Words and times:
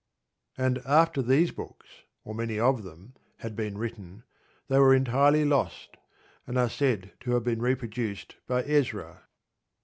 And 0.57 0.79
after 0.79 1.21
these 1.21 1.51
books, 1.51 1.85
or 2.23 2.33
many 2.33 2.59
of 2.59 2.81
them, 2.81 3.13
had 3.37 3.55
been 3.55 3.77
written, 3.77 4.23
they 4.67 4.79
were 4.79 4.95
entirely 4.95 5.45
lost, 5.45 5.95
and 6.47 6.57
are 6.57 6.69
said 6.71 7.11
to 7.19 7.33
have 7.35 7.43
been 7.43 7.61
reproduced 7.61 8.35
by 8.47 8.63
Ezra. 8.63 9.21